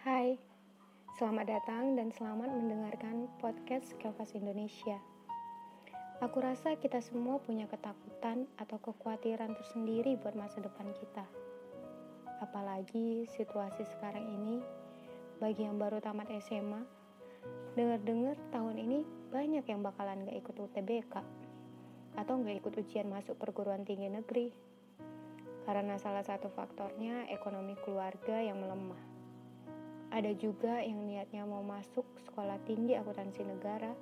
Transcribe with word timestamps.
Hai, 0.00 0.32
selamat 1.20 1.44
datang 1.44 1.92
dan 1.92 2.08
selamat 2.08 2.48
mendengarkan 2.56 3.28
podcast 3.36 3.92
Kavas 4.00 4.32
Indonesia. 4.32 4.96
Aku 6.24 6.40
rasa 6.40 6.72
kita 6.80 7.04
semua 7.04 7.36
punya 7.36 7.68
ketakutan 7.68 8.48
atau 8.56 8.80
kekhawatiran 8.80 9.52
tersendiri 9.52 10.16
buat 10.24 10.32
masa 10.32 10.64
depan 10.64 10.88
kita. 10.96 11.28
Apalagi 12.40 13.28
situasi 13.28 13.84
sekarang 13.92 14.24
ini, 14.24 14.64
bagi 15.36 15.68
yang 15.68 15.76
baru 15.76 16.00
tamat 16.00 16.32
SMA, 16.48 16.80
dengar-dengar 17.76 18.40
tahun 18.56 18.80
ini 18.80 19.04
banyak 19.28 19.68
yang 19.68 19.84
bakalan 19.84 20.24
gak 20.24 20.40
ikut 20.40 20.56
UTBK 20.64 21.14
atau 22.16 22.40
gak 22.40 22.56
ikut 22.56 22.72
ujian 22.72 23.04
masuk 23.04 23.36
perguruan 23.36 23.84
tinggi 23.84 24.08
negeri 24.08 24.48
karena 25.68 26.00
salah 26.00 26.24
satu 26.24 26.48
faktornya 26.56 27.28
ekonomi 27.28 27.76
keluarga 27.84 28.40
yang 28.40 28.64
melemah. 28.64 29.09
Ada 30.10 30.34
juga 30.34 30.82
yang 30.82 31.06
niatnya 31.06 31.46
mau 31.46 31.62
masuk 31.62 32.02
sekolah 32.26 32.58
tinggi 32.66 32.98
akuntansi 32.98 33.46
negara, 33.46 33.94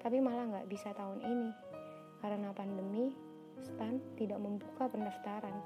tapi 0.00 0.16
malah 0.16 0.48
nggak 0.48 0.68
bisa 0.72 0.96
tahun 0.96 1.20
ini 1.20 1.50
karena 2.20 2.52
pandemi, 2.52 3.12
STAN 3.60 4.00
tidak 4.16 4.40
membuka 4.40 4.88
pendaftaran. 4.88 5.56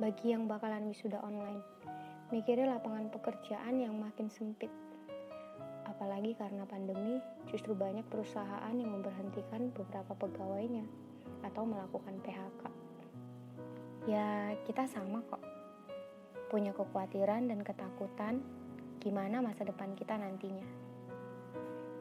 Bagi 0.00 0.32
yang 0.32 0.44
bakalan 0.44 0.88
wisuda 0.88 1.20
online, 1.24 1.60
mikirnya 2.32 2.76
lapangan 2.76 3.12
pekerjaan 3.12 3.80
yang 3.80 3.96
makin 3.96 4.28
sempit. 4.28 4.72
Apalagi 5.84 6.32
karena 6.36 6.64
pandemi, 6.64 7.20
justru 7.48 7.72
banyak 7.76 8.04
perusahaan 8.08 8.72
yang 8.72 8.88
memberhentikan 8.92 9.68
beberapa 9.72 10.12
pegawainya 10.16 10.84
atau 11.44 11.64
melakukan 11.64 12.16
PHK. 12.24 12.62
Ya, 14.04 14.52
kita 14.68 14.84
sama 14.88 15.24
kok 15.28 15.40
punya 16.54 16.70
kekhawatiran 16.70 17.50
dan 17.50 17.66
ketakutan 17.66 18.38
gimana 19.02 19.42
masa 19.42 19.66
depan 19.66 19.90
kita 19.98 20.14
nantinya. 20.14 20.62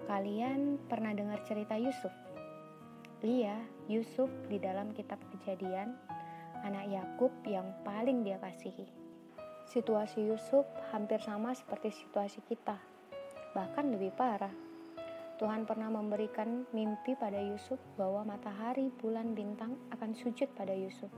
Kalian 0.05 0.78
pernah 0.86 1.09
dengar 1.09 1.41
cerita 1.41 1.73
Yusuf? 1.73 2.14
Iya, 3.25 3.58
Yusuf 3.89 4.30
di 4.53 4.61
dalam 4.61 4.94
kitab 4.94 5.17
kejadian, 5.33 5.97
anak 6.61 6.86
Yakub 6.86 7.33
yang 7.50 7.66
paling 7.81 8.22
dia 8.22 8.38
kasihi. 8.38 8.86
Situasi 9.66 10.22
Yusuf 10.22 10.69
hampir 10.94 11.17
sama 11.25 11.58
seperti 11.58 11.89
situasi 11.89 12.45
kita, 12.45 12.78
bahkan 13.58 13.89
lebih 13.89 14.13
parah. 14.13 14.53
Tuhan 15.41 15.66
pernah 15.66 15.89
memberikan 15.89 16.69
mimpi 16.78 17.17
pada 17.17 17.41
Yusuf 17.41 17.81
bahwa 17.97 18.22
matahari, 18.22 18.94
bulan, 19.02 19.33
bintang 19.33 19.81
akan 19.89 20.13
sujud 20.13 20.45
pada 20.53 20.78
Yusuf. 20.78 21.09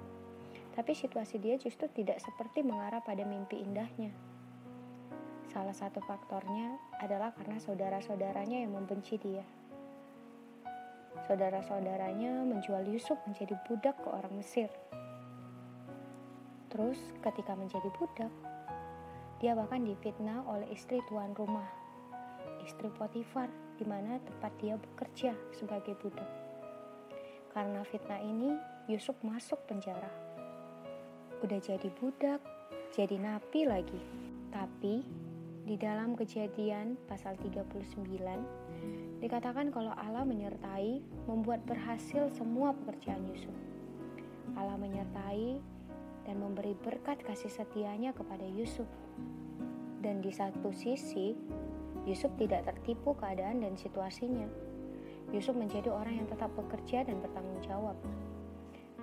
Tapi 0.75 0.91
situasi 0.91 1.39
dia 1.39 1.55
justru 1.55 1.87
tidak 1.87 2.19
seperti 2.19 2.59
mengarah 2.59 2.99
pada 2.99 3.23
mimpi 3.23 3.63
indahnya. 3.63 4.11
Salah 5.47 5.71
satu 5.71 6.03
faktornya 6.03 6.75
adalah 6.99 7.31
karena 7.31 7.55
saudara-saudaranya 7.63 8.67
yang 8.67 8.75
membenci 8.75 9.15
dia. 9.15 9.47
Saudara-saudaranya 11.31 12.43
menjual 12.43 12.83
Yusuf 12.91 13.15
menjadi 13.23 13.55
budak 13.63 13.95
ke 14.03 14.07
orang 14.11 14.35
Mesir. 14.35 14.67
Terus 16.67 16.99
ketika 17.23 17.55
menjadi 17.55 17.87
budak, 17.95 18.33
dia 19.39 19.55
bahkan 19.55 19.79
difitnah 19.79 20.43
oleh 20.43 20.67
istri 20.75 20.99
tuan 21.07 21.31
rumah, 21.39 21.71
istri 22.67 22.91
Potifar, 22.91 23.47
di 23.79 23.87
mana 23.87 24.19
tempat 24.27 24.51
dia 24.59 24.75
bekerja 24.75 25.31
sebagai 25.55 25.95
budak. 26.03 26.27
Karena 27.55 27.79
fitnah 27.87 28.19
ini, 28.19 28.59
Yusuf 28.91 29.15
masuk 29.23 29.63
penjara 29.71 30.24
udah 31.45 31.61
jadi 31.61 31.89
budak, 32.01 32.41
jadi 32.89 33.21
napi 33.21 33.69
lagi. 33.69 34.01
Tapi 34.49 35.05
di 35.61 35.77
dalam 35.77 36.17
kejadian 36.17 36.97
pasal 37.05 37.37
39 37.37 37.85
dikatakan 39.21 39.69
kalau 39.69 39.93
Allah 39.93 40.25
menyertai 40.25 41.05
membuat 41.29 41.61
berhasil 41.69 42.33
semua 42.33 42.73
pekerjaan 42.73 43.29
Yusuf. 43.29 43.53
Allah 44.57 44.73
menyertai 44.81 45.61
dan 46.25 46.35
memberi 46.41 46.73
berkat 46.81 47.21
kasih 47.21 47.53
setianya 47.53 48.09
kepada 48.17 48.45
Yusuf. 48.49 48.89
Dan 50.01 50.25
di 50.25 50.33
satu 50.33 50.73
sisi, 50.73 51.37
Yusuf 52.09 52.33
tidak 52.41 52.65
tertipu 52.73 53.13
keadaan 53.13 53.61
dan 53.61 53.77
situasinya. 53.77 54.49
Yusuf 55.29 55.53
menjadi 55.53 55.93
orang 55.93 56.25
yang 56.25 56.27
tetap 56.29 56.49
bekerja 56.57 57.05
dan 57.05 57.21
bertanggung 57.21 57.61
jawab. 57.61 57.97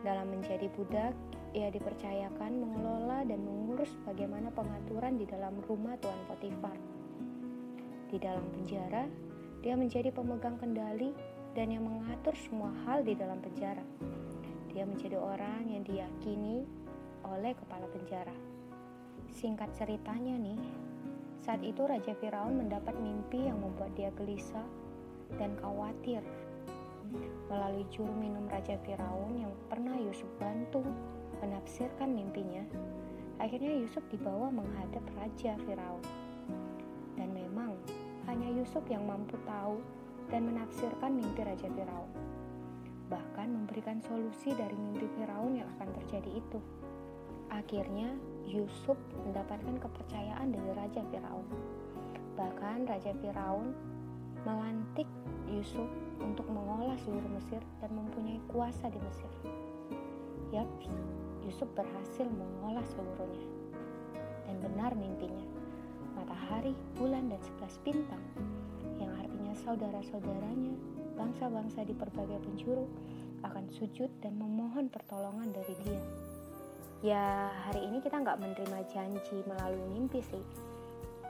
Dalam 0.03 0.31
menjadi 0.31 0.67
budak, 0.75 1.15
ia 1.53 1.69
dipercayakan 1.69 2.65
mengelola 2.65 3.29
dan 3.29 3.45
mengurus 3.45 3.93
bagaimana 4.09 4.49
pengaturan 4.57 5.21
di 5.21 5.29
dalam 5.29 5.61
rumah 5.69 6.01
Tuan 6.01 6.17
Potifar. 6.25 6.77
Di 8.09 8.17
dalam 8.17 8.45
penjara, 8.57 9.05
dia 9.61 9.77
menjadi 9.77 10.09
pemegang 10.13 10.57
kendali 10.57 11.13
dan 11.53 11.69
yang 11.69 11.85
mengatur 11.85 12.33
semua 12.41 12.73
hal 12.89 13.05
di 13.05 13.13
dalam 13.13 13.37
penjara. 13.45 13.85
Dia 14.73 14.89
menjadi 14.89 15.21
orang 15.21 15.69
yang 15.69 15.85
diyakini 15.85 16.65
oleh 17.29 17.53
kepala 17.53 17.85
penjara. 17.93 18.33
Singkat 19.37 19.77
ceritanya 19.77 20.37
nih, 20.41 20.61
saat 21.45 21.61
itu 21.61 21.85
Raja 21.85 22.17
Firaun 22.17 22.65
mendapat 22.65 22.97
mimpi 22.97 23.45
yang 23.45 23.61
membuat 23.61 23.93
dia 23.93 24.09
gelisah 24.17 24.65
dan 25.37 25.53
khawatir. 25.61 26.25
Melalui 27.53 27.85
juru 27.93 28.13
minum 28.17 28.49
Raja 28.49 28.81
Firaun 28.89 29.37
yang 29.37 29.53
pernah 29.69 29.93
Yusuf 30.01 30.29
bantu 30.41 30.81
menafsirkan 31.43 32.15
mimpinya, 32.15 32.63
akhirnya 33.43 33.75
Yusuf 33.75 34.07
dibawa 34.09 34.49
menghadap 34.49 35.03
Raja 35.19 35.59
Firaun. 35.67 36.01
Dan 37.19 37.35
memang 37.35 37.75
hanya 38.31 38.49
Yusuf 38.49 38.87
yang 38.87 39.05
mampu 39.05 39.35
tahu 39.43 39.83
dan 40.31 40.47
menafsirkan 40.47 41.19
mimpi 41.19 41.43
Raja 41.43 41.67
Firaun. 41.67 42.11
Bahkan 43.11 43.49
memberikan 43.51 44.01
solusi 44.01 44.55
dari 44.55 44.73
mimpi 44.73 45.05
Firaun 45.19 45.59
yang 45.59 45.69
akan 45.77 45.91
terjadi 46.01 46.41
itu. 46.41 46.63
Akhirnya 47.53 48.15
Yusuf 48.49 48.97
mendapatkan 49.29 49.77
kepercayaan 49.77 50.55
dari 50.55 50.71
Raja 50.73 51.05
Firaun. 51.13 51.45
Bahkan 52.39 52.89
Raja 52.89 53.13
Firaun 53.21 53.77
melantik 54.49 55.07
Yusuf 55.53 55.87
untuk 56.23 56.49
mengolah 56.49 56.97
seluruh 57.05 57.31
Mesir 57.37 57.61
dan 57.85 57.91
mempunyai 57.93 58.41
kuasa 58.49 58.89
di 58.89 58.99
Mesir. 59.03 59.31
Yaps, 60.53 60.89
Yusuf 61.47 61.69
berhasil 61.75 62.27
mengolah 62.27 62.85
seluruhnya. 62.95 63.49
Dan 64.47 64.57
benar 64.63 64.93
mimpinya, 64.95 65.47
matahari, 66.15 66.75
bulan, 66.99 67.31
dan 67.31 67.41
sebelas 67.43 67.75
bintang, 67.83 68.25
yang 68.99 69.11
artinya 69.19 69.55
saudara-saudaranya, 69.65 70.75
bangsa-bangsa 71.19 71.87
di 71.87 71.95
berbagai 71.95 72.39
penjuru, 72.43 72.87
akan 73.43 73.67
sujud 73.75 74.11
dan 74.23 74.39
memohon 74.39 74.87
pertolongan 74.87 75.51
dari 75.51 75.75
dia. 75.83 76.03
Ya, 77.03 77.51
hari 77.67 77.83
ini 77.91 77.99
kita 77.99 78.23
nggak 78.23 78.39
menerima 78.39 78.79
janji 78.87 79.43
melalui 79.43 79.83
mimpi 79.91 80.23
sih. 80.23 80.45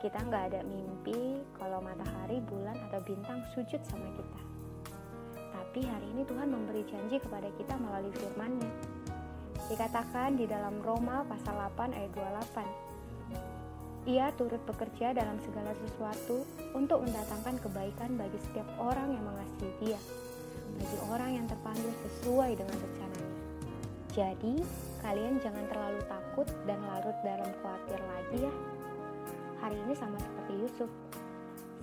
Kita 0.05 0.21
nggak 0.21 0.53
ada 0.53 0.61
mimpi 0.67 1.41
kalau 1.56 1.81
matahari, 1.81 2.44
bulan, 2.44 2.77
atau 2.91 3.00
bintang 3.00 3.41
sujud 3.56 3.81
sama 3.87 4.12
kita. 4.12 4.41
Tapi 5.39 5.89
hari 5.89 6.06
ini 6.12 6.23
Tuhan 6.29 6.53
memberi 6.53 6.84
janji 6.84 7.17
kepada 7.17 7.49
kita 7.56 7.81
melalui 7.81 8.12
firman-Nya 8.12 8.69
Dikatakan 9.72 10.37
di 10.37 10.44
dalam 10.44 10.84
Roma 10.84 11.25
pasal 11.25 11.56
8 11.56 11.97
ayat 11.97 12.12
28. 12.12 14.05
Ia 14.05 14.28
turut 14.37 14.60
bekerja 14.69 15.16
dalam 15.16 15.41
segala 15.41 15.72
sesuatu 15.72 16.44
untuk 16.77 17.00
mendatangkan 17.09 17.56
kebaikan 17.56 18.21
bagi 18.21 18.37
setiap 18.44 18.69
orang 18.77 19.16
yang 19.16 19.25
mengasihi 19.25 19.72
dia, 19.81 19.97
bagi 20.77 20.99
orang 21.09 21.41
yang 21.41 21.49
terpanggil 21.49 21.88
sesuai 22.05 22.53
dengan 22.53 22.77
rencananya. 22.84 23.32
Jadi, 24.12 24.61
kalian 25.00 25.41
jangan 25.41 25.65
terlalu 25.72 26.05
takut 26.05 26.44
dan 26.69 26.77
larut 26.93 27.16
dalam 27.25 27.49
khawatir 27.65 28.00
lagi 28.12 28.44
ya. 28.44 28.53
Hari 29.65 29.77
ini 29.88 29.97
sama 29.97 30.20
seperti 30.20 30.52
Yusuf. 30.61 30.91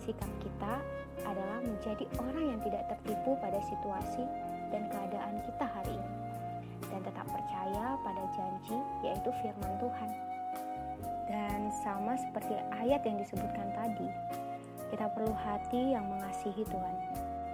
Sikap 0.05 0.29
kita 0.45 0.77
adalah 1.25 1.57
menjadi 1.65 2.05
orang 2.21 2.53
yang 2.53 2.61
tidak 2.61 2.85
tertipu 2.85 3.33
pada 3.41 3.57
situasi 3.65 4.29
dan 4.69 4.85
keadaan 4.93 5.41
kita 5.41 5.65
hari 5.65 5.97
ini 5.97 6.08
dan 6.99 7.15
tetap 7.15 7.31
percaya 7.31 7.95
pada 8.03 8.23
janji, 8.35 8.75
yaitu 9.07 9.31
firman 9.39 9.71
Tuhan. 9.79 10.09
Dan 11.31 11.71
sama 11.79 12.19
seperti 12.19 12.59
ayat 12.75 12.99
yang 13.07 13.15
disebutkan 13.23 13.71
tadi, 13.71 14.11
kita 14.91 15.07
perlu 15.15 15.31
hati 15.31 15.95
yang 15.95 16.03
mengasihi 16.11 16.67
Tuhan. 16.67 16.95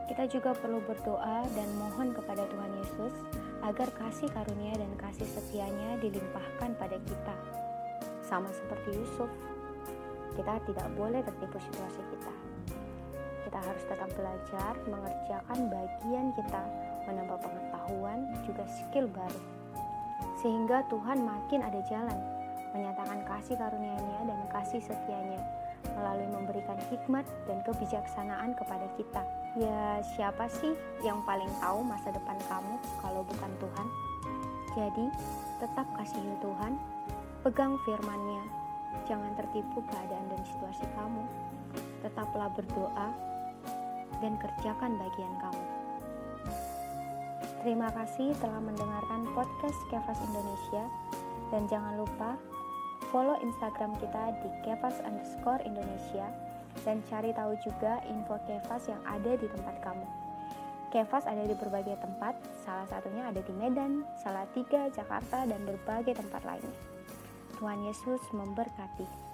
Kita 0.10 0.26
juga 0.34 0.58
perlu 0.58 0.82
berdoa 0.82 1.46
dan 1.54 1.70
mohon 1.78 2.18
kepada 2.18 2.42
Tuhan 2.50 2.72
Yesus 2.82 3.14
agar 3.62 3.86
kasih 3.94 4.34
karunia 4.34 4.74
dan 4.82 4.90
kasih 4.98 5.30
setianya 5.30 6.02
dilimpahkan 6.02 6.74
pada 6.82 6.98
kita. 7.06 7.36
Sama 8.26 8.50
seperti 8.50 8.98
Yusuf, 8.98 9.30
kita 10.34 10.58
tidak 10.66 10.90
boleh 10.98 11.22
tertipu 11.22 11.62
situasi 11.62 12.02
kita. 12.18 12.34
Kita 13.46 13.60
harus 13.62 13.84
tetap 13.86 14.10
belajar 14.18 14.74
mengerjakan 14.90 15.70
bagian 15.70 16.34
kita 16.34 16.64
menambah 17.06 17.40
pengetahuan, 17.42 18.30
juga 18.46 18.66
skill 18.70 19.10
baru. 19.10 19.42
Sehingga 20.42 20.86
Tuhan 20.92 21.26
makin 21.26 21.66
ada 21.66 21.82
jalan 21.90 22.20
menyatakan 22.76 23.24
kasih 23.24 23.56
karunia-Nya 23.56 24.20
dan 24.28 24.40
kasih 24.52 24.84
setianya 24.84 25.40
melalui 25.96 26.28
memberikan 26.28 26.76
hikmat 26.92 27.24
dan 27.48 27.64
kebijaksanaan 27.64 28.52
kepada 28.58 28.88
kita. 29.00 29.24
Ya, 29.56 30.04
siapa 30.18 30.52
sih 30.52 30.76
yang 31.06 31.24
paling 31.24 31.48
tahu 31.64 31.86
masa 31.88 32.12
depan 32.12 32.36
kamu 32.52 32.76
kalau 33.00 33.24
bukan 33.24 33.52
Tuhan? 33.64 33.88
Jadi, 34.76 35.06
tetap 35.64 35.88
kasihi 35.96 36.36
Tuhan, 36.44 36.76
pegang 37.48 37.80
firman-Nya, 37.88 38.44
jangan 39.08 39.32
tertipu 39.40 39.80
keadaan 39.88 40.28
dan 40.28 40.42
situasi 40.44 40.84
kamu. 41.00 41.24
Tetaplah 42.04 42.52
berdoa 42.52 43.08
dan 44.20 44.36
kerjakan 44.36 45.00
bagian 45.00 45.34
kamu. 45.40 45.75
Terima 47.66 47.90
kasih 47.90 48.38
telah 48.38 48.62
mendengarkan 48.62 49.26
podcast 49.34 49.74
Kefas 49.90 50.22
Indonesia 50.22 50.86
dan 51.50 51.66
jangan 51.66 51.98
lupa 51.98 52.38
follow 53.10 53.42
Instagram 53.42 53.98
kita 53.98 54.38
di 54.46 54.54
kefas 54.62 55.02
underscore 55.02 55.66
Indonesia 55.66 56.30
dan 56.86 57.02
cari 57.10 57.34
tahu 57.34 57.58
juga 57.66 58.06
info 58.06 58.38
Kefas 58.46 58.86
yang 58.86 59.02
ada 59.10 59.34
di 59.34 59.50
tempat 59.50 59.82
kamu. 59.82 60.06
Kefas 60.94 61.26
ada 61.26 61.42
di 61.42 61.58
berbagai 61.58 61.98
tempat, 62.06 62.38
salah 62.62 62.86
satunya 62.86 63.34
ada 63.34 63.42
di 63.42 63.54
Medan, 63.58 64.06
Salatiga, 64.22 64.86
Jakarta, 64.94 65.50
dan 65.50 65.66
berbagai 65.66 66.22
tempat 66.22 66.46
lainnya. 66.46 66.78
Tuhan 67.58 67.82
Yesus 67.82 68.22
memberkati. 68.30 69.25